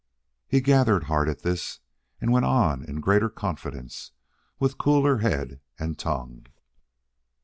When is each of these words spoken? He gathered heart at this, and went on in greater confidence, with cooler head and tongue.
He 0.47 0.61
gathered 0.61 1.03
heart 1.03 1.27
at 1.27 1.43
this, 1.43 1.79
and 2.19 2.31
went 2.31 2.45
on 2.45 2.83
in 2.83 3.01
greater 3.01 3.29
confidence, 3.29 4.09
with 4.57 4.79
cooler 4.79 5.19
head 5.19 5.61
and 5.77 5.95
tongue. 5.95 6.47